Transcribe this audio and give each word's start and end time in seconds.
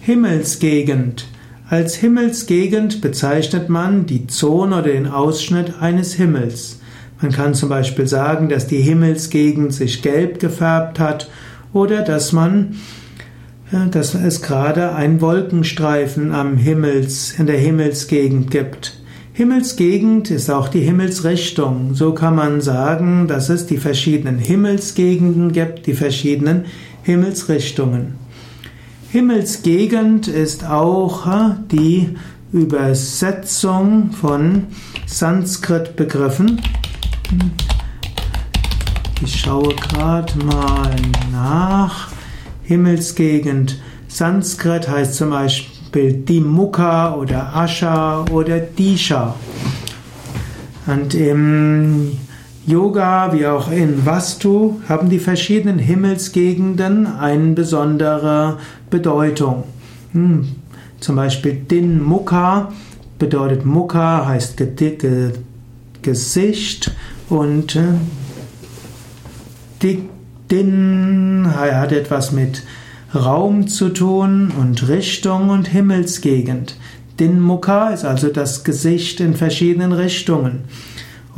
Himmelsgegend. 0.00 1.26
Als 1.68 1.96
Himmelsgegend 1.96 3.00
bezeichnet 3.00 3.68
man 3.68 4.06
die 4.06 4.26
Zone 4.26 4.76
oder 4.76 4.92
den 4.92 5.06
Ausschnitt 5.06 5.74
eines 5.80 6.14
Himmels. 6.14 6.80
Man 7.20 7.32
kann 7.32 7.54
zum 7.54 7.68
Beispiel 7.68 8.06
sagen, 8.06 8.48
dass 8.48 8.66
die 8.66 8.80
Himmelsgegend 8.80 9.74
sich 9.74 10.02
gelb 10.02 10.40
gefärbt 10.40 10.98
hat 10.98 11.28
oder 11.72 12.02
dass 12.02 12.32
man 12.32 12.76
dass 13.90 14.14
es 14.14 14.40
gerade 14.40 14.94
einen 14.94 15.20
Wolkenstreifen 15.20 16.32
am 16.32 16.56
Himmels, 16.56 17.34
in 17.38 17.46
der 17.46 17.58
Himmelsgegend 17.58 18.50
gibt. 18.50 18.98
Himmelsgegend 19.34 20.30
ist 20.30 20.50
auch 20.50 20.68
die 20.68 20.80
Himmelsrichtung. 20.80 21.94
So 21.94 22.14
kann 22.14 22.34
man 22.34 22.60
sagen, 22.60 23.28
dass 23.28 23.50
es 23.50 23.66
die 23.66 23.76
verschiedenen 23.76 24.38
Himmelsgegenden 24.38 25.52
gibt, 25.52 25.86
die 25.86 25.94
verschiedenen 25.94 26.64
Himmelsrichtungen. 27.02 28.14
Himmelsgegend 29.10 30.28
ist 30.28 30.66
auch 30.66 31.26
die 31.70 32.14
Übersetzung 32.52 34.10
von 34.12 34.66
Sanskrit-Begriffen. 35.06 36.60
Ich 39.24 39.40
schaue 39.40 39.74
gerade 39.74 40.36
mal 40.44 40.94
nach. 41.32 42.08
Himmelsgegend. 42.64 43.80
Sanskrit 44.08 44.86
heißt 44.86 45.14
zum 45.14 45.30
Beispiel 45.30 46.12
Dimukha 46.12 47.14
oder 47.14 47.56
Asha 47.56 48.26
oder 48.30 48.60
Disha. 48.60 49.34
Und 50.86 51.14
im 51.14 52.18
Yoga 52.68 53.32
wie 53.32 53.46
auch 53.46 53.70
in 53.70 54.04
Vastu 54.04 54.74
haben 54.90 55.08
die 55.08 55.20
verschiedenen 55.20 55.78
Himmelsgegenden 55.78 57.06
eine 57.06 57.54
besondere 57.54 58.58
Bedeutung. 58.90 59.64
Hm. 60.12 60.48
Zum 61.00 61.16
Beispiel 61.16 61.54
Din 61.54 62.02
Mukha 62.02 62.70
bedeutet 63.18 63.64
Mukha 63.64 64.26
heißt 64.26 64.56
Gesicht 66.02 66.90
und 67.30 67.76
äh, 69.82 69.96
Din 70.50 71.48
hat 71.50 71.92
etwas 71.92 72.32
mit 72.32 72.64
Raum 73.14 73.68
zu 73.68 73.88
tun 73.88 74.52
und 74.58 74.88
Richtung 74.88 75.48
und 75.48 75.68
Himmelsgegend. 75.68 76.76
Din 77.18 77.40
Mukha 77.40 77.88
ist 77.88 78.04
also 78.04 78.28
das 78.28 78.62
Gesicht 78.62 79.20
in 79.20 79.34
verschiedenen 79.34 79.92
Richtungen. 79.92 80.64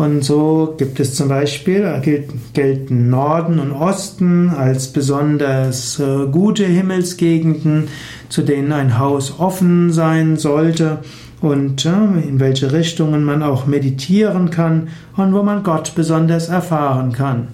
Und 0.01 0.25
so 0.25 0.77
gibt 0.79 0.99
es 0.99 1.15
zum 1.15 1.29
Beispiel, 1.29 1.87
gelten 2.55 3.11
Norden 3.11 3.59
und 3.59 3.73
Osten 3.73 4.49
als 4.49 4.89
besonders 4.89 6.01
äh, 6.01 6.27
gute 6.33 6.65
Himmelsgegenden, 6.65 7.89
zu 8.31 8.41
denen 8.41 8.73
ein 8.73 8.99
Haus 8.99 9.39
offen 9.39 9.93
sein 9.93 10.39
sollte 10.39 11.01
und 11.43 11.85
äh, 11.85 11.91
in 12.27 12.41
welche 12.41 12.73
Richtungen 12.73 13.25
man 13.25 13.43
auch 13.43 13.67
meditieren 13.67 14.49
kann 14.49 14.89
und 15.19 15.35
wo 15.35 15.43
man 15.43 15.65
Gott 15.65 15.93
besonders 15.95 16.49
erfahren 16.49 17.13
kann. 17.13 17.49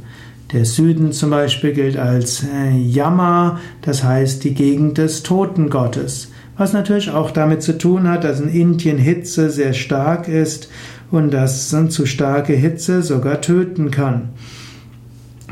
Der 0.52 0.66
Süden 0.66 1.10
zum 1.10 1.30
Beispiel 1.30 1.72
gilt 1.72 1.96
als 1.96 2.44
äh, 2.44 2.78
Yama, 2.78 3.58
das 3.82 4.04
heißt 4.04 4.44
die 4.44 4.54
Gegend 4.54 4.98
des 4.98 5.24
Totengottes. 5.24 6.30
Was 6.56 6.72
natürlich 6.72 7.10
auch 7.10 7.32
damit 7.32 7.62
zu 7.62 7.76
tun 7.76 8.08
hat, 8.08 8.22
dass 8.24 8.40
in 8.40 8.48
Indien 8.48 8.98
Hitze 8.98 9.50
sehr 9.50 9.74
stark 9.74 10.28
ist 10.28 10.70
und 11.10 11.30
dass 11.32 11.70
zu 11.90 12.06
starke 12.06 12.52
Hitze 12.54 13.02
sogar 13.02 13.40
töten 13.40 13.90
kann. 13.90 14.30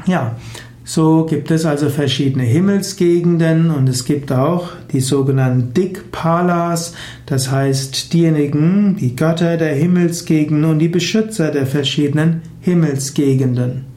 Ja, 0.07 0.37
so 0.85 1.25
gibt 1.25 1.51
es 1.51 1.65
also 1.65 1.89
verschiedene 1.89 2.43
Himmelsgegenden 2.43 3.71
und 3.71 3.89
es 3.89 4.05
gibt 4.05 4.31
auch 4.33 4.69
die 4.93 5.01
sogenannten 5.01 5.73
Dikpalas, 5.73 6.95
das 7.25 7.51
heißt 7.51 8.13
diejenigen, 8.13 8.97
die 8.97 9.17
Götter 9.17 9.57
der 9.57 9.75
Himmelsgegenden 9.75 10.71
und 10.71 10.81
die 10.81 10.89
Beschützer 10.89 11.51
der 11.51 11.67
verschiedenen 11.67 12.43
Himmelsgegenden. 12.61 13.94